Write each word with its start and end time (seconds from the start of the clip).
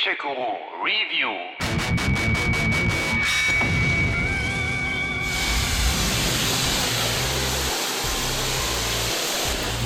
Nunchakuru 0.00 0.56
Review. 0.82 2.29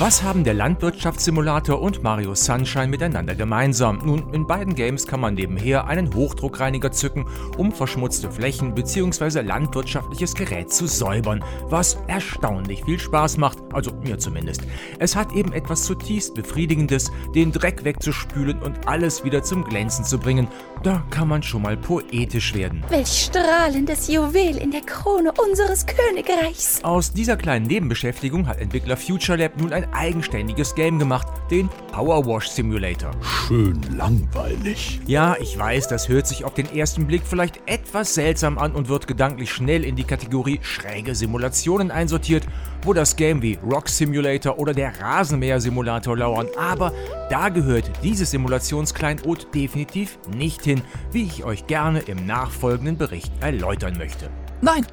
Was 0.01 0.25
haben 0.25 0.43
der 0.43 0.55
Landwirtschaftssimulator 0.55 1.81
und 1.81 2.03
Mario 2.03 2.35
Sunshine 2.35 2.89
miteinander 2.89 3.37
gemeinsam? 3.37 4.01
Nun, 4.05 4.35
in 4.35 4.45
beiden 4.45 4.75
Games 4.75 5.07
kann 5.07 5.21
man 5.21 5.35
nebenher 5.35 5.87
einen 5.87 6.13
Hochdruckreiniger 6.13 6.91
zücken, 6.91 7.27
um 7.59 7.71
verschmutzte 7.71 8.29
Flächen 8.29 8.75
bzw. 8.75 9.43
landwirtschaftliches 9.43 10.35
Gerät 10.35 10.73
zu 10.73 10.89
säubern, 10.89 11.45
was 11.69 11.97
erstaunlich 12.09 12.83
viel 12.85 12.99
Spaß 12.99 13.37
macht, 13.37 13.59
also 13.73 13.93
mir 14.03 14.19
zumindest. 14.19 14.63
Es 14.99 15.15
hat 15.15 15.33
eben 15.33 15.53
etwas 15.53 15.85
zutiefst 15.85 16.35
Befriedigendes, 16.35 17.13
den 17.33 17.53
Dreck 17.53 17.85
wegzuspülen 17.85 18.61
und 18.63 18.89
alles 18.89 19.23
wieder 19.23 19.45
zum 19.45 19.63
Glänzen 19.63 20.05
zu 20.05 20.19
bringen. 20.19 20.49
Da 20.83 21.05
kann 21.11 21.29
man 21.29 21.45
schon 21.45 21.63
mal 21.63 21.77
poetisch 21.77 22.53
werden. 22.53 22.83
Welch 22.89 23.31
strahlendes 23.31 24.09
Juwel 24.09 24.57
in 24.59 24.73
der 24.73 24.83
Krone 24.83 25.33
unseres 25.33 25.87
Königreichs. 25.87 26.83
Aus 26.83 27.13
dieser 27.13 27.37
kleinen 27.37 27.67
Nebenbeschäftigung 27.67 28.49
hat 28.49 28.59
Entwickler 28.59 28.97
Future 28.97 29.39
Lab 29.39 29.57
nun 29.57 29.73
ein 29.73 29.84
eigenständiges 29.93 30.75
Game 30.75 30.99
gemacht, 30.99 31.27
den 31.51 31.69
Power 31.93 32.25
Wash 32.27 32.49
Simulator. 32.49 33.11
Schön 33.23 33.81
langweilig. 33.97 35.01
Ja, 35.07 35.37
ich 35.41 35.59
weiß, 35.59 35.89
das 35.89 36.09
hört 36.09 36.27
sich 36.27 36.45
auf 36.45 36.55
den 36.55 36.75
ersten 36.75 37.07
Blick 37.07 37.23
vielleicht 37.25 37.61
etwas 37.67 38.15
seltsam 38.15 38.59
an 38.59 38.73
und 38.73 38.89
wird 38.89 39.07
gedanklich 39.07 39.53
schnell 39.53 39.85
in 39.85 39.97
die 39.97 40.05
Kategorie 40.05 40.61
schräge 40.63 41.15
Simulationen 41.15 41.91
einsortiert, 41.91 42.47
wo 42.83 42.93
das 42.93 43.17
Game 43.17 43.43
wie 43.43 43.59
Rock 43.65 43.89
Simulator 43.89 44.59
oder 44.59 44.73
der 44.73 45.01
Rasenmäher 45.01 45.61
Simulator 45.61 46.17
lauern. 46.17 46.49
Aber 46.59 46.93
da 47.31 47.49
gehört 47.49 47.91
dieses 48.03 48.31
Simulationskleinod 48.31 49.55
definitiv 49.55 50.19
nicht 50.35 50.63
hin, 50.63 50.83
wie 51.13 51.25
ich 51.25 51.45
euch 51.45 51.67
gerne 51.67 52.01
im 52.01 52.27
nachfolgenden 52.27 52.97
Bericht 52.97 53.33
erläutern 53.41 53.99
möchte. 53.99 54.31
Nein, 54.61 54.87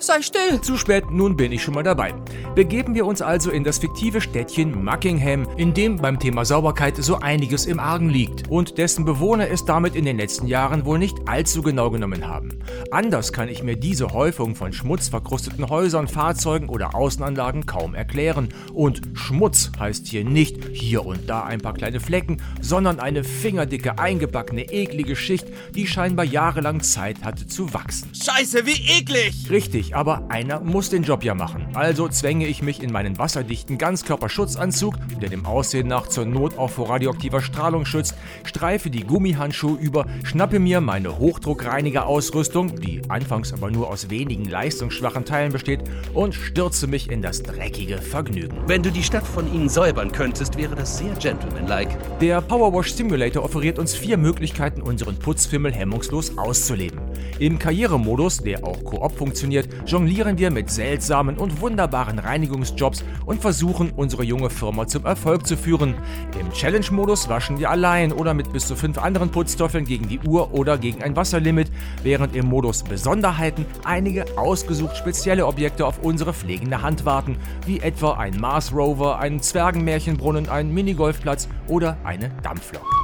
sei 0.00 0.22
still. 0.22 0.60
Zu 0.60 0.76
spät, 0.76 1.10
nun 1.10 1.36
bin 1.36 1.52
ich 1.52 1.62
schon 1.62 1.74
mal 1.74 1.82
dabei. 1.82 2.14
Begeben 2.58 2.96
wir 2.96 3.06
uns 3.06 3.22
also 3.22 3.52
in 3.52 3.62
das 3.62 3.78
fiktive 3.78 4.20
Städtchen 4.20 4.82
Muckingham, 4.82 5.46
in 5.56 5.74
dem 5.74 5.94
beim 5.94 6.18
Thema 6.18 6.44
Sauberkeit 6.44 6.96
so 6.96 7.20
einiges 7.20 7.66
im 7.66 7.78
Argen 7.78 8.08
liegt 8.08 8.50
und 8.50 8.78
dessen 8.78 9.04
Bewohner 9.04 9.48
es 9.48 9.64
damit 9.64 9.94
in 9.94 10.04
den 10.04 10.16
letzten 10.16 10.48
Jahren 10.48 10.84
wohl 10.84 10.98
nicht 10.98 11.16
allzu 11.26 11.62
genau 11.62 11.88
genommen 11.88 12.26
haben. 12.26 12.58
Anders 12.90 13.32
kann 13.32 13.48
ich 13.48 13.62
mir 13.62 13.76
diese 13.76 14.08
Häufung 14.08 14.56
von 14.56 14.72
schmutzverkrusteten 14.72 15.68
Häusern, 15.68 16.08
Fahrzeugen 16.08 16.68
oder 16.68 16.96
Außenanlagen 16.96 17.64
kaum 17.64 17.94
erklären. 17.94 18.48
Und 18.74 19.02
Schmutz 19.14 19.70
heißt 19.78 20.08
hier 20.08 20.24
nicht 20.24 20.56
hier 20.72 21.06
und 21.06 21.30
da 21.30 21.44
ein 21.44 21.60
paar 21.60 21.74
kleine 21.74 22.00
Flecken, 22.00 22.42
sondern 22.60 22.98
eine 22.98 23.22
fingerdicke, 23.22 24.00
eingebackene, 24.00 24.62
eklige 24.62 25.14
Schicht, 25.14 25.46
die 25.76 25.86
scheinbar 25.86 26.24
jahrelang 26.24 26.82
Zeit 26.82 27.22
hatte 27.22 27.46
zu 27.46 27.72
wachsen. 27.72 28.10
Scheiße, 28.16 28.66
wie 28.66 28.98
eklig. 28.98 29.48
Richtig, 29.48 29.94
aber 29.94 30.28
einer 30.28 30.58
muss 30.58 30.90
den 30.90 31.04
Job 31.04 31.22
ja 31.22 31.36
machen. 31.36 31.68
Also 31.74 32.08
zwänge 32.08 32.47
ich 32.48 32.62
mich 32.62 32.82
in 32.82 32.92
meinen 32.92 33.18
wasserdichten 33.18 33.78
Ganzkörperschutzanzug, 33.78 34.94
der 35.20 35.28
dem 35.28 35.46
Aussehen 35.46 35.88
nach 35.88 36.08
zur 36.08 36.24
Not 36.24 36.58
auch 36.58 36.70
vor 36.70 36.90
radioaktiver 36.90 37.40
Strahlung 37.40 37.84
schützt, 37.84 38.14
streife 38.44 38.90
die 38.90 39.04
Gummihandschuhe 39.04 39.78
über, 39.78 40.06
schnappe 40.24 40.58
mir 40.58 40.80
meine 40.80 41.18
Hochdruckreinigerausrüstung, 41.18 42.80
die 42.80 43.02
anfangs 43.08 43.52
aber 43.52 43.70
nur 43.70 43.88
aus 43.88 44.10
wenigen 44.10 44.44
leistungsschwachen 44.44 45.24
Teilen 45.24 45.52
besteht, 45.52 45.80
und 46.14 46.34
stürze 46.34 46.86
mich 46.86 47.10
in 47.10 47.22
das 47.22 47.42
dreckige 47.42 47.98
Vergnügen. 47.98 48.56
Wenn 48.66 48.82
du 48.82 48.90
die 48.90 49.02
Stadt 49.02 49.26
von 49.26 49.52
ihnen 49.52 49.68
säubern 49.68 50.12
könntest, 50.12 50.56
wäre 50.56 50.74
das 50.74 50.98
sehr 50.98 51.14
gentlemanlike. 51.14 51.96
Der 52.20 52.40
Powerwash 52.40 52.92
Simulator 52.92 53.44
offeriert 53.44 53.78
uns 53.78 53.94
vier 53.94 54.16
Möglichkeiten, 54.16 54.82
unseren 54.82 55.18
Putzfimmel 55.18 55.72
hemmungslos 55.72 56.36
auszuleben. 56.36 57.00
Im 57.38 57.58
Karrieremodus, 57.58 58.38
der 58.38 58.64
auch 58.64 58.82
Koop 58.84 59.16
funktioniert, 59.16 59.68
jonglieren 59.86 60.38
wir 60.38 60.50
mit 60.50 60.70
seltsamen 60.70 61.38
und 61.38 61.60
wunderbaren 61.60 62.18
Reinigungsjobs 62.18 63.04
und 63.26 63.40
versuchen, 63.40 63.92
unsere 63.94 64.24
junge 64.24 64.50
Firma 64.50 64.86
zum 64.86 65.04
Erfolg 65.04 65.46
zu 65.46 65.56
führen. 65.56 65.94
Im 66.38 66.52
Challenge-Modus 66.52 67.28
waschen 67.28 67.58
wir 67.58 67.70
allein 67.70 68.12
oder 68.12 68.34
mit 68.34 68.52
bis 68.52 68.66
zu 68.66 68.76
fünf 68.76 68.98
anderen 68.98 69.30
Putztoffeln 69.30 69.84
gegen 69.84 70.08
die 70.08 70.20
Uhr 70.20 70.52
oder 70.52 70.78
gegen 70.78 71.02
ein 71.02 71.16
Wasserlimit, 71.16 71.70
während 72.02 72.34
im 72.34 72.46
Modus 72.46 72.82
Besonderheiten 72.82 73.66
einige 73.84 74.24
ausgesucht 74.36 74.96
spezielle 74.96 75.46
Objekte 75.46 75.86
auf 75.86 76.00
unsere 76.02 76.32
pflegende 76.32 76.82
Hand 76.82 77.04
warten, 77.04 77.36
wie 77.66 77.80
etwa 77.80 78.14
ein 78.14 78.38
Mars 78.40 78.72
Rover, 78.74 79.18
ein 79.18 79.40
Zwergenmärchenbrunnen, 79.40 80.48
ein 80.48 80.72
Minigolfplatz 80.72 81.48
oder 81.68 81.96
eine 82.04 82.30
Dampflok. 82.42 82.97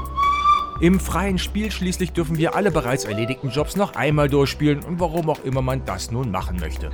Im 0.80 0.98
freien 0.98 1.38
Spiel 1.38 1.70
schließlich 1.70 2.12
dürfen 2.12 2.36
wir 2.36 2.56
alle 2.56 2.72
bereits 2.72 3.04
erledigten 3.04 3.50
Jobs 3.50 3.76
noch 3.76 3.94
einmal 3.94 4.28
durchspielen, 4.28 4.80
warum 4.88 5.30
auch 5.30 5.44
immer 5.44 5.62
man 5.62 5.84
das 5.84 6.10
nun 6.10 6.30
machen 6.32 6.58
möchte. 6.58 6.90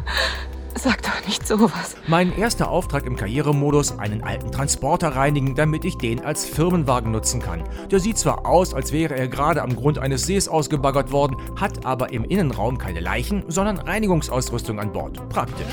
Sag 0.76 1.03
doch 1.03 1.26
nicht 1.26 1.47
sowas. 1.47 1.97
Mein 2.06 2.36
erster 2.36 2.70
Auftrag 2.70 3.04
im 3.04 3.16
Karrieremodus, 3.16 3.98
einen 3.98 4.22
alten 4.22 4.53
Transporter 4.53 5.14
reinigen, 5.16 5.54
damit 5.54 5.84
ich 5.84 5.97
den 5.98 6.25
als 6.25 6.47
Firmenwagen 6.47 7.10
nutzen 7.10 7.41
kann. 7.41 7.64
Der 7.91 8.00
sieht 8.00 8.19
zwar 8.19 8.47
aus, 8.47 8.72
als 8.72 8.92
wäre 8.92 9.16
er 9.16 9.28
gerade 9.28 9.62
am 9.62 9.75
Grund 9.75 9.98
eines 9.98 10.26
Sees 10.26 10.48
ausgebaggert 10.48 11.12
worden, 11.12 11.36
hat 11.60 11.84
aber 11.84 12.12
im 12.12 12.25
Innenraum 12.25 12.78
keine 12.78 13.00
Leichen, 13.00 13.44
sondern 13.48 13.78
Reinigungsausrüstung 13.78 14.78
an 14.78 14.92
Bord. 14.92 15.28
Praktisch. 15.28 15.66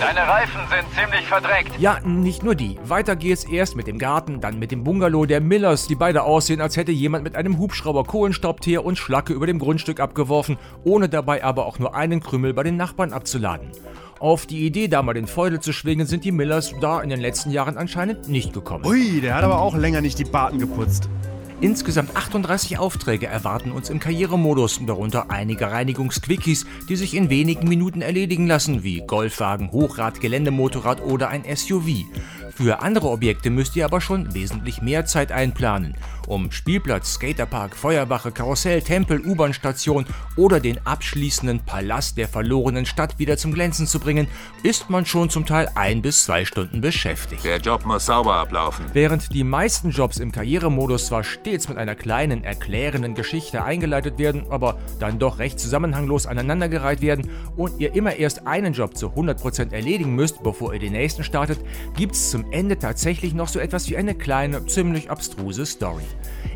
Deine 0.00 0.20
Reifen 0.20 0.60
sind 0.70 0.86
ziemlich 0.98 1.26
verdreckt. 1.26 1.78
Ja, 1.78 2.00
nicht 2.00 2.42
nur 2.42 2.54
die. 2.54 2.78
Weiter 2.84 3.16
geht's 3.16 3.44
erst 3.44 3.76
mit 3.76 3.86
dem 3.86 3.98
Garten, 3.98 4.40
dann 4.40 4.58
mit 4.58 4.70
dem 4.70 4.84
Bungalow 4.84 5.26
der 5.26 5.40
Millers, 5.40 5.86
die 5.86 5.94
beide 5.94 6.22
aussehen, 6.22 6.60
als 6.60 6.76
hätte 6.76 6.92
jemand 6.92 7.24
mit 7.24 7.36
einem 7.36 7.58
Hubschrauber 7.58 8.04
Kohlenstaubteer 8.04 8.84
und 8.84 8.96
Schlacke 8.96 9.32
über 9.32 9.46
dem 9.46 9.58
Grundstück 9.58 10.00
abgeworfen, 10.00 10.58
ohne 10.82 11.08
dabei 11.08 11.44
aber 11.44 11.66
auch 11.66 11.78
nur 11.78 11.94
einen 11.94 12.20
Krümel 12.20 12.54
bei 12.54 12.62
den 12.62 12.76
Nachbarn 12.76 13.12
abzuladen. 13.12 13.70
Auf 14.20 14.44
die 14.44 14.66
Idee, 14.66 14.86
da 14.88 15.02
mal 15.02 15.14
den 15.14 15.26
Feudel 15.26 15.60
zu 15.60 15.72
schwingen, 15.72 16.06
sind 16.06 16.26
die 16.26 16.30
Millers 16.30 16.74
da 16.78 17.00
in 17.00 17.08
den 17.08 17.20
letzten 17.20 17.50
Jahren 17.50 17.78
anscheinend 17.78 18.28
nicht 18.28 18.52
gekommen. 18.52 18.84
Ui, 18.84 19.22
der 19.22 19.34
hat 19.34 19.44
aber 19.44 19.58
auch 19.58 19.74
länger 19.74 20.02
nicht 20.02 20.18
die 20.18 20.24
Baten 20.24 20.58
geputzt. 20.58 21.08
Insgesamt 21.62 22.14
38 22.14 22.78
Aufträge 22.78 23.28
erwarten 23.28 23.70
uns 23.70 23.88
im 23.88 23.98
Karrieremodus, 23.98 24.80
darunter 24.84 25.30
einige 25.30 25.70
Reinigungsquickies, 25.70 26.66
die 26.90 26.96
sich 26.96 27.14
in 27.14 27.30
wenigen 27.30 27.66
Minuten 27.66 28.02
erledigen 28.02 28.46
lassen, 28.46 28.82
wie 28.82 29.00
Golfwagen, 29.06 29.72
Hochrad, 29.72 30.20
Geländemotorrad 30.20 31.02
oder 31.02 31.28
ein 31.28 31.44
SUV. 31.56 32.04
Für 32.54 32.82
andere 32.82 33.08
Objekte 33.08 33.50
müsst 33.50 33.76
ihr 33.76 33.84
aber 33.84 34.00
schon 34.00 34.34
wesentlich 34.34 34.82
mehr 34.82 35.06
Zeit 35.06 35.32
einplanen. 35.32 35.94
Um 36.26 36.52
Spielplatz, 36.52 37.14
Skaterpark, 37.14 37.74
Feuerwache, 37.74 38.30
Karussell, 38.30 38.82
Tempel, 38.82 39.20
U-Bahn-Station 39.20 40.06
oder 40.36 40.60
den 40.60 40.78
abschließenden 40.86 41.60
Palast 41.60 42.16
der 42.18 42.28
verlorenen 42.28 42.86
Stadt 42.86 43.18
wieder 43.18 43.36
zum 43.36 43.52
Glänzen 43.52 43.86
zu 43.86 43.98
bringen, 43.98 44.28
ist 44.62 44.90
man 44.90 45.06
schon 45.06 45.28
zum 45.28 45.44
Teil 45.44 45.68
ein 45.74 46.02
bis 46.02 46.24
zwei 46.24 46.44
Stunden 46.44 46.80
beschäftigt. 46.80 47.44
Der 47.44 47.58
Job 47.58 47.84
muss 47.84 48.06
sauber 48.06 48.34
ablaufen. 48.36 48.84
Während 48.92 49.34
die 49.34 49.42
meisten 49.42 49.90
Jobs 49.90 50.18
im 50.18 50.30
Karrieremodus 50.30 51.06
zwar 51.06 51.24
stets 51.24 51.68
mit 51.68 51.78
einer 51.78 51.94
kleinen, 51.94 52.44
erklärenden 52.44 53.14
Geschichte 53.14 53.64
eingeleitet 53.64 54.18
werden, 54.18 54.44
aber 54.50 54.78
dann 55.00 55.18
doch 55.18 55.38
recht 55.38 55.58
zusammenhanglos 55.58 56.26
aneinandergereiht 56.26 57.00
werden 57.00 57.28
und 57.56 57.80
ihr 57.80 57.94
immer 57.94 58.14
erst 58.16 58.46
einen 58.46 58.72
Job 58.72 58.96
zu 58.96 59.08
100% 59.08 59.72
erledigen 59.72 60.14
müsst, 60.14 60.42
bevor 60.42 60.74
ihr 60.74 60.80
den 60.80 60.92
nächsten 60.92 61.24
startet, 61.24 61.58
gibt's 61.96 62.30
zum 62.30 62.39
Ende 62.50 62.78
tatsächlich 62.78 63.34
noch 63.34 63.48
so 63.48 63.58
etwas 63.58 63.88
wie 63.88 63.96
eine 63.96 64.14
kleine, 64.14 64.66
ziemlich 64.66 65.10
abstruse 65.10 65.66
Story. 65.66 66.04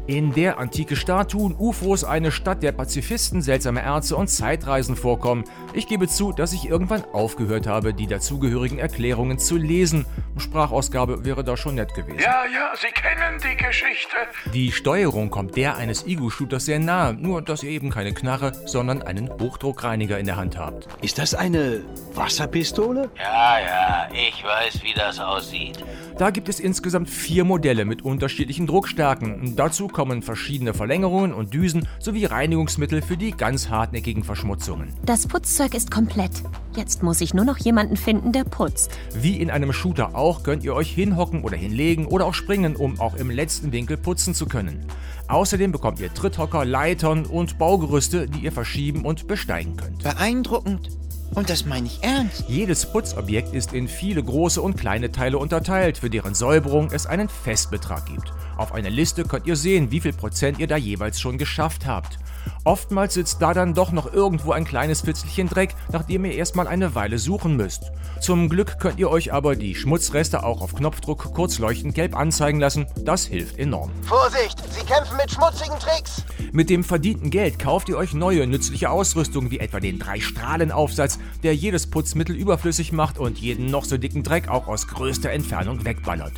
In 0.07 0.35
der 0.35 0.59
antike 0.59 0.97
Statuen, 0.97 1.57
UFOs, 1.59 2.05
eine 2.05 2.31
Stadt 2.31 2.63
der 2.63 2.73
Pazifisten, 2.73 3.41
seltsame 3.41 3.83
Ärzte 3.83 4.17
und 4.17 4.29
Zeitreisen 4.29 4.97
vorkommen. 4.97 5.45
Ich 5.73 5.89
gebe 5.89 6.09
zu, 6.09 6.33
dass 6.33 6.53
ich 6.53 6.69
irgendwann 6.69 7.05
aufgehört 7.15 7.67
habe, 7.67 7.95
die 7.95 8.07
dazugehörigen 8.07 8.79
Erklärungen 8.79 9.39
zu 9.39 9.57
lesen. 9.57 10.05
Sprachausgabe 10.37 11.25
wäre 11.25 11.43
da 11.43 11.57
schon 11.57 11.77
nett 11.77 11.95
gewesen. 11.95 12.19
Ja, 12.19 12.45
ja, 12.45 12.73
Sie 12.77 12.89
kennen 12.89 13.41
die 13.43 13.57
Geschichte. 13.57 14.17
Die 14.53 14.73
Steuerung 14.73 15.31
kommt 15.31 15.57
der 15.57 15.77
eines 15.77 16.07
Ego-Shooters 16.07 16.67
sehr 16.67 16.81
nahe, 16.81 17.15
nur 17.15 17.41
dass 17.41 17.63
ihr 17.63 17.71
eben 17.71 17.89
keine 17.89 18.13
Knarre, 18.13 18.53
sondern 18.67 19.01
einen 19.01 19.31
Hochdruckreiniger 19.31 20.19
in 20.19 20.27
der 20.27 20.37
Hand 20.37 20.59
habt. 20.59 20.87
Ist 21.03 21.19
das 21.19 21.35
eine 21.35 21.81
Wasserpistole? 22.13 23.09
Ja, 23.17 23.59
ja, 23.59 24.09
ich 24.13 24.45
weiß, 24.45 24.83
wie 24.83 24.93
das 24.93 25.19
aussieht. 25.19 25.83
Da 26.17 26.31
gibt 26.31 26.49
es 26.49 26.61
insgesamt 26.61 27.11
vier 27.11 27.43
Modelle 27.43 27.85
mit 27.85 28.03
unterschiedlichen 28.03 28.69
Druckstärken. 28.69 29.57
Dazu 29.57 29.89
kommen 29.89 30.23
verschiedene 30.23 30.73
Verlängerungen 30.73 31.35
und 31.35 31.53
Düsen 31.53 31.89
sowie 31.99 32.25
Reinigungsmittel 32.25 33.03
für 33.03 33.17
die 33.17 33.33
ganz 33.33 33.69
hartnäckigen 33.69 34.23
Verschmutzungen. 34.23 34.93
Das 35.05 35.27
Putzzeug 35.27 35.75
ist 35.75 35.91
komplett. 35.91 36.31
Jetzt 36.77 37.03
muss 37.03 37.21
ich 37.21 37.35
nur 37.35 37.45
noch 37.45 37.59
jemanden 37.59 37.97
finden, 37.97 38.31
der 38.31 38.45
putzt. 38.45 38.97
Wie 39.13 39.41
in 39.41 39.51
einem 39.51 39.73
Shooter 39.73 40.15
auch, 40.15 40.45
könnt 40.45 40.63
ihr 40.63 40.75
euch 40.75 40.93
hinhocken 40.93 41.43
oder 41.43 41.57
hinlegen 41.57 42.07
oder 42.07 42.27
auch 42.27 42.35
springen, 42.35 42.77
um 42.77 43.01
auch 43.01 43.17
im 43.17 43.31
letzten 43.31 43.73
Winkel 43.73 43.97
putzen 43.97 44.35
zu 44.35 44.47
können. 44.47 44.87
Außerdem 45.27 45.73
bekommt 45.73 45.99
ihr 45.99 46.15
Tritthocker, 46.15 46.65
Leitern 46.65 47.27
und 47.27 47.59
Baugerüste, 47.59 48.29
die 48.29 48.41
ihr 48.41 48.53
verschieben 48.53 49.05
und 49.05 49.27
besteigen 49.27 49.77
könnt. 49.77 50.05
Beeindruckend. 50.05 50.91
Und 51.35 51.51
das 51.51 51.65
meine 51.65 51.87
ich 51.87 52.03
ernst. 52.03 52.45
Jedes 52.49 52.87
Putzobjekt 52.87 53.55
ist 53.55 53.73
in 53.73 53.89
viele 53.89 54.23
große 54.23 54.63
und 54.63 54.77
kleine 54.77 55.11
Teile 55.11 55.39
unterteilt, 55.39 55.99
für 55.99 56.11
deren 56.11 56.35
Säuberung 56.35 56.91
es 56.93 57.07
einen 57.07 57.29
Festbetrag 57.29 58.07
gibt. 58.07 58.33
Auf 58.57 58.73
einer 58.73 58.91
Liste 58.91 59.25
könnt 59.25 59.47
ihr 59.47 59.57
sehen, 59.57 59.91
wie 59.91 60.01
viel 60.01 60.13
Prozent 60.13 60.59
ihr 60.59 60.67
da 60.67 60.77
jeweils 60.77 61.21
schon 61.21 61.39
geschafft 61.39 61.87
habt. 61.87 62.19
Oftmals 62.65 63.15
sitzt 63.15 63.43
da 63.43 63.53
dann 63.53 63.75
doch 63.75 63.93
noch 63.93 64.13
irgendwo 64.13 64.53
ein 64.53 64.65
kleines 64.65 65.03
Fitzelchen 65.03 65.49
Dreck, 65.49 65.75
nachdem 65.93 66.25
ihr 66.25 66.33
erstmal 66.33 66.67
eine 66.67 66.95
Weile 66.95 67.19
suchen 67.19 67.57
müsst. 67.57 67.93
Zum 68.21 68.49
Glück 68.49 68.79
könnt 68.79 68.99
ihr 68.99 69.11
euch 69.11 69.33
aber 69.33 69.55
die 69.55 69.75
Schmutzreste 69.75 70.45
auch 70.45 70.63
auf 70.63 70.75
Knopfdruck 70.75 71.35
kurz 71.35 71.59
leuchtend 71.59 71.95
gelb 71.95 72.17
anzeigen 72.17 72.61
lassen. 72.61 72.87
Das 73.05 73.27
hilft 73.27 73.59
enorm. 73.59 73.91
Vorsicht, 74.03 74.63
Sie 74.73 74.85
kämpfen 74.87 75.17
mit 75.17 75.31
schmutzigen 75.31 75.79
Tricks. 75.79 76.25
Mit 76.53 76.71
dem 76.71 76.85
verdienten 76.85 77.31
Geld 77.31 77.59
kauft 77.59 77.89
ihr 77.89 77.97
euch 77.97 78.15
neue 78.15 78.47
nützliche 78.47 78.89
Ausrüstung 78.89 79.51
wie 79.51 79.59
etwa 79.59 79.81
den 79.81 79.99
Drei-Strahlen-Aufsatz, 79.99 81.19
der 81.43 81.55
jedes 81.55 81.91
Putzmittel 81.91 82.37
überflüssig 82.37 82.93
macht 82.93 83.19
und 83.19 83.39
jeden 83.39 83.67
noch 83.67 83.85
so 83.85 83.99
dicken 83.99 84.23
Dreck 84.23 84.49
auch 84.49 84.69
aus 84.69 84.87
größter 84.87 85.31
Entfernung 85.31 85.85
wegballert. 85.85 86.35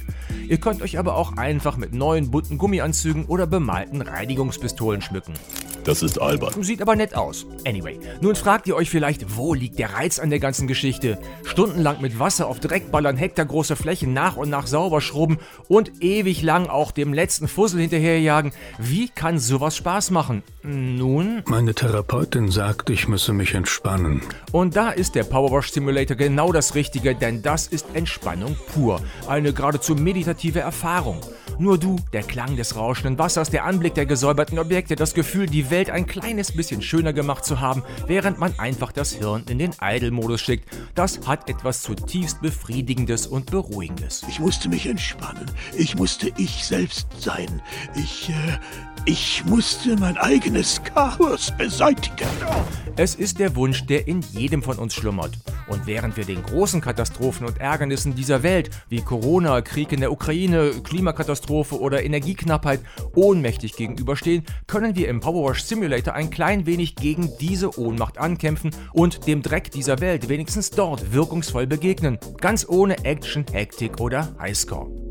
Ihr 0.49 0.59
könnt 0.59 0.81
euch 0.83 0.99
aber 0.99 1.17
auch 1.17 1.37
einfach 1.37 1.77
mit 1.77 1.93
neuen 1.93 2.06
bunten 2.31 2.57
Gummianzügen 2.57 3.25
oder 3.27 3.47
bemalten 3.47 4.01
Reinigungspistolen 4.01 5.03
schmücken. 5.03 5.35
Das 5.87 6.03
ist 6.03 6.21
albern. 6.21 6.65
Sieht 6.65 6.83
aber 6.83 6.97
nett 6.97 7.15
aus. 7.15 7.47
Anyway, 7.65 8.01
nun 8.21 8.35
fragt 8.35 8.67
ihr 8.67 8.75
euch 8.75 8.91
vielleicht, 8.91 9.37
wo 9.37 9.55
liegt 9.55 9.79
der 9.79 9.95
Reiz 9.95 10.19
an 10.19 10.31
der 10.31 10.41
ganzen 10.41 10.67
Geschichte? 10.67 11.17
Stundenlang 11.45 12.01
mit 12.01 12.19
Wasser 12.19 12.49
auf 12.49 12.59
Dreck 12.59 12.91
ballern, 12.91 13.17
hektargroße 13.17 13.77
Flächen 13.77 14.13
nach 14.13 14.37
und 14.37 14.51
nach 14.51 14.67
sauber 14.67 15.01
schrubben 15.01 15.39
und 15.69 16.03
ewig 16.03 16.43
lang 16.43 16.67
auch 16.67 16.91
dem 16.91 17.15
letzten 17.15 17.47
Fussel 17.47 17.81
hinterherjagen. 17.83 18.51
Wie 18.79 19.09
kann 19.09 19.39
sowas 19.39 19.77
Spaß 19.77 20.11
machen? 20.11 20.43
Nun? 20.65 21.45
Meine 21.47 21.73
Therapeutin 21.73 22.51
sagt, 22.51 22.91
ich 22.91 23.07
müsse 23.07 23.33
mich 23.33 23.55
entspannen. 23.55 24.23
Und 24.51 24.75
da 24.75 24.91
ist 24.91 25.15
der 25.15 25.23
Powerwash 25.23 25.71
Simulator 25.71 26.17
genau 26.17 26.51
das 26.51 26.75
Richtige, 26.75 27.15
denn 27.15 27.43
das 27.43 27.69
ist 27.69 27.87
Entspannung 27.95 28.57
pur. 28.75 29.01
Eine 29.29 29.53
geradezu 29.53 29.95
meditative 29.95 30.59
Erfahrung. 30.59 31.21
Nur 31.59 31.79
du, 31.79 31.97
der 32.13 32.23
Klang 32.23 32.57
des 32.57 32.77
rauschenden 32.77 33.19
Wassers, 33.19 33.51
der 33.51 33.65
Anblick 33.65 33.95
der 33.95 34.05
gesäuberten 34.05 34.59
Objekte, 34.59 34.97
das 34.97 35.15
Gefühl, 35.15 35.47
die 35.47 35.71
Welt 35.71 35.76
ein 35.77 36.07
kleines 36.07 36.53
bisschen 36.53 36.81
schöner 36.81 37.13
gemacht 37.13 37.45
zu 37.45 37.61
haben, 37.61 37.83
während 38.07 38.39
man 38.39 38.59
einfach 38.59 38.93
das 38.93 39.13
Hirn 39.13 39.45
in 39.49 39.59
den 39.59 39.73
Idle-Modus 39.81 40.41
schickt. 40.41 40.71
Das 40.95 41.21
hat 41.27 41.51
etwas 41.51 41.83
zutiefst 41.83 42.41
Befriedigendes 42.41 43.27
und 43.27 43.51
Beruhigendes. 43.51 44.25
Ich 44.29 44.41
musste 44.41 44.71
mich 44.71 44.87
entspannen. 44.87 45.45
Ich 45.77 45.95
musste 45.95 46.33
ich 46.39 46.65
selbst 46.65 47.09
sein. 47.19 47.61
Ich, 47.95 48.31
äh, 48.31 48.33
ich 49.05 49.45
musste 49.45 49.97
mein 49.97 50.17
eigenes 50.17 50.83
Chaos 50.83 51.53
beseitigen. 51.59 52.31
Es 52.97 53.15
ist 53.15 53.39
der 53.39 53.55
Wunsch, 53.55 53.85
der 53.85 54.09
in 54.09 54.23
jedem 54.23 54.63
von 54.63 54.79
uns 54.79 54.95
schlummert. 54.95 55.37
Und 55.69 55.87
während 55.87 56.17
wir 56.17 56.25
den 56.25 56.43
großen 56.43 56.81
Katastrophen 56.81 57.47
und 57.47 57.61
Ärgernissen 57.61 58.15
dieser 58.15 58.43
Welt, 58.43 58.71
wie 58.89 59.03
Corona, 59.03 59.61
Krieg 59.63 59.93
in 59.93 60.01
der 60.01 60.13
Ukraine, 60.13 60.71
Klimakatastrophe 60.83 61.81
oder 61.81 62.05
Energieknappheit, 62.05 62.81
ohnmächtig 63.15 63.77
gegenüberstehen, 63.77 64.45
können 64.67 64.97
wir 64.97 65.09
im 65.09 65.21
Powerwash 65.21 65.65
Simulator 65.65 66.15
ein 66.15 66.31
klein 66.31 66.67
wenig 66.67 66.97
gegen 66.97 67.31
diese 67.41 67.79
Ohnmacht 67.79 68.19
ankämpfen 68.19 68.71
und 68.93 69.27
dem 69.27 69.43
Dreck 69.43 69.71
dieser 69.71 70.01
Welt 70.01 70.29
wenigstens 70.29 70.71
dort 70.71 71.13
wirkungsvoll 71.13 71.67
begegnen. 71.67 72.19
Ganz 72.41 72.67
ohne 72.69 73.05
Action, 73.05 73.45
Hektik 73.53 74.01
oder 74.01 74.35
Highscore. 74.39 75.06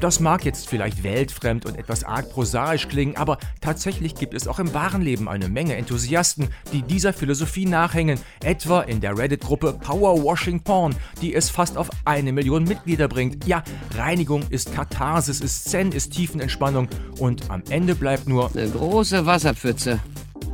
Das 0.00 0.18
mag 0.18 0.46
jetzt 0.46 0.66
vielleicht 0.66 1.02
weltfremd 1.02 1.66
und 1.66 1.76
etwas 1.76 2.04
arg 2.04 2.30
prosaisch 2.30 2.88
klingen, 2.88 3.16
aber 3.16 3.36
tatsächlich 3.60 4.14
gibt 4.14 4.32
es 4.32 4.48
auch 4.48 4.58
im 4.58 4.72
wahren 4.72 5.02
Leben 5.02 5.28
eine 5.28 5.50
Menge 5.50 5.76
Enthusiasten, 5.76 6.48
die 6.72 6.80
dieser 6.80 7.12
Philosophie 7.12 7.66
nachhängen, 7.66 8.18
etwa 8.42 8.80
in 8.80 9.02
der 9.02 9.18
Reddit-Gruppe 9.18 9.74
Power 9.74 10.24
Washing 10.24 10.62
Porn, 10.62 10.96
die 11.20 11.34
es 11.34 11.50
fast 11.50 11.76
auf 11.76 11.90
eine 12.06 12.32
Million 12.32 12.64
Mitglieder 12.64 13.08
bringt. 13.08 13.46
Ja, 13.46 13.62
Reinigung 13.94 14.42
ist 14.48 14.74
Katharsis, 14.74 15.40
ist 15.40 15.68
Zen, 15.68 15.92
ist 15.92 16.14
Tiefenentspannung 16.14 16.88
und 17.18 17.50
am 17.50 17.62
Ende 17.68 17.94
bleibt 17.94 18.26
nur 18.26 18.50
eine 18.50 18.70
große 18.70 19.26
Wasserpfütze. 19.26 20.00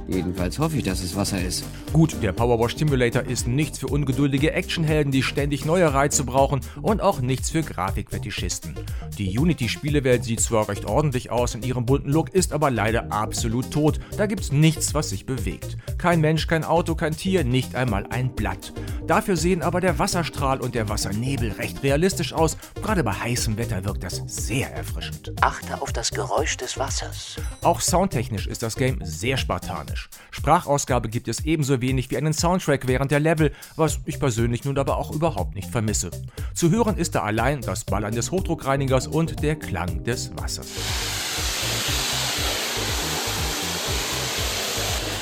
Jedenfalls 0.09 0.59
hoffe 0.59 0.77
ich, 0.77 0.85
dass 0.85 1.03
es 1.03 1.17
Wasser 1.17 1.43
ist. 1.43 1.65
Gut, 1.93 2.17
der 2.23 2.33
Powerwash 2.33 2.77
Simulator 2.77 3.23
ist 3.23 3.49
nichts 3.49 3.79
für 3.79 3.89
ungeduldige 3.89 4.53
Actionhelden, 4.53 5.11
die 5.11 5.23
ständig 5.23 5.65
neue 5.65 5.93
Reize 5.93 6.25
brauchen 6.25 6.61
und 6.81 7.01
auch 7.01 7.21
nichts 7.21 7.51
für 7.51 7.63
Grafikfetischisten. 7.63 8.75
Die 9.19 9.37
Unity-Spielewelt 9.39 10.25
sieht 10.25 10.41
zwar 10.41 10.69
recht 10.69 10.85
ordentlich 10.85 11.31
aus 11.31 11.55
in 11.55 11.63
ihrem 11.63 11.87
bunten 11.87 12.11
Look, 12.11 12.31
ist 12.35 12.53
aber 12.53 12.71
leider 12.71 13.13
absolut 13.13 13.71
tot. 13.71 13.99
Da 14.17 14.27
gibt's 14.27 14.53
nichts, 14.53 14.95
was 14.95 15.11
sich 15.11 15.27
bewegt. 15.27 15.77
Kein 15.99 16.21
Mensch, 16.21 16.47
kein 16.47 16.65
Auto, 16.65 16.95
kein 16.95 17.17
Tier, 17.17 17.43
nicht 17.45 17.75
einmal 17.75 18.07
ein 18.07 18.35
Blatt. 18.35 18.73
Dafür 19.07 19.37
sehen 19.37 19.63
aber 19.63 19.81
der 19.81 19.99
Wasserstrahl 19.99 20.61
und 20.61 20.75
der 20.75 20.89
Wassernebel 20.89 21.53
recht 21.53 21.83
realistisch 21.83 22.33
aus. 22.33 22.57
Gerade 22.83 23.05
bei 23.05 23.13
heißem 23.13 23.57
Wetter 23.57 23.85
wirkt 23.85 24.03
das 24.03 24.23
sehr 24.27 24.73
erfrischend. 24.75 25.33
Achte 25.41 25.81
auf 25.81 25.93
das 25.93 26.11
Geräusch 26.11 26.57
des 26.57 26.77
Wassers. 26.77 27.37
Auch 27.63 27.81
soundtechnisch 27.81 28.47
ist 28.47 28.63
das 28.63 28.75
Game 28.77 28.99
sehr 29.05 29.37
spartanisch. 29.37 30.09
Sprachausgabe 30.31 31.09
gibt 31.09 31.29
es 31.29 31.45
ebenso 31.45 31.81
wenig 31.81 32.11
wie 32.11 32.17
einen 32.17 32.33
Soundtrack 32.33 32.89
während 32.89 33.11
der 33.11 33.21
Level, 33.21 33.53
was 33.77 34.01
ich 34.07 34.19
persönlich 34.19 34.65
nun 34.65 34.79
aber 34.79 34.97
auch 34.97 35.13
überhaupt 35.13 35.55
nicht 35.55 35.71
vermisse. 35.71 36.11
Zu 36.55 36.71
hören 36.71 36.97
ist 36.97 37.15
da 37.15 37.23
allein 37.23 37.61
das 37.61 37.85
Ballern 37.85 38.15
des 38.15 38.31
Hochdruckreinigers 38.33 39.07
und 39.07 39.43
der 39.43 39.57
Klang 39.57 40.03
des 40.05 40.37
Wassers. 40.37 40.69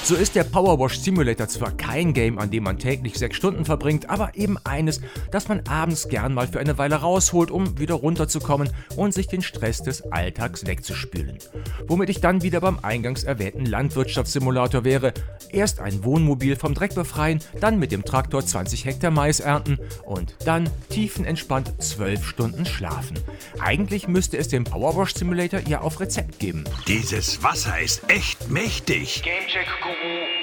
So 0.04 0.16
ist 0.16 0.34
der 0.34 0.44
Powerwash 0.44 0.98
Simulator 0.98 1.48
zwar 1.48 1.70
kein 1.70 2.12
Game, 2.12 2.38
an 2.38 2.50
dem 2.50 2.64
man 2.64 2.78
täglich 2.78 3.14
sechs 3.14 3.38
Stunden 3.38 3.64
verbringt, 3.64 4.10
aber 4.10 4.32
eben 4.34 4.58
eines, 4.62 5.00
das 5.30 5.48
man 5.48 5.66
abends 5.66 6.10
gern 6.10 6.34
mal 6.34 6.46
für 6.46 6.60
eine 6.60 6.76
Weile 6.76 6.96
rausholt, 6.96 7.50
um 7.50 7.78
wieder 7.78 7.94
runterzukommen 7.94 8.68
und 8.96 9.14
sich 9.14 9.28
den 9.28 9.40
Stress 9.40 9.82
des 9.82 10.02
Alltags 10.12 10.66
wegzuspülen. 10.66 11.38
Womit 11.86 12.10
ich 12.10 12.20
dann 12.20 12.42
wieder 12.42 12.60
beim 12.60 12.80
eingangs 12.82 13.24
erwähnten 13.24 13.64
Landwirtschaftssimulator 13.64 14.84
wäre. 14.84 15.14
Erst 15.50 15.80
ein 15.80 16.04
Wohnmobil 16.04 16.56
vom 16.56 16.74
Dreck 16.74 16.94
befreien, 16.94 17.38
dann 17.58 17.78
mit 17.78 17.90
dem 17.90 18.04
Traktor 18.04 18.44
20 18.44 18.84
Hektar 18.84 19.10
Mais 19.10 19.40
ernten 19.40 19.78
und 20.04 20.36
dann 20.44 20.68
tiefenentspannt 20.90 21.82
12 21.82 22.26
Stunden 22.26 22.66
schlafen. 22.66 23.18
Eigentlich 23.58 24.06
müsste 24.06 24.36
es 24.36 24.48
den 24.48 24.64
Powerwash 24.64 25.14
Simulator 25.14 25.60
ja 25.60 25.80
auf 25.80 25.98
Rezept 25.98 26.40
geben. 26.40 26.64
Dieses 26.86 27.42
Wasser 27.42 27.80
ist 27.80 28.02
echt 28.08 28.50
mächtig. 28.50 29.22
Gamecheck 29.22 29.68
Thank 30.00 30.04
you. 30.04 30.33